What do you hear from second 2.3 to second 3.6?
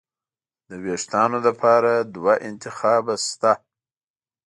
انتخابه شته.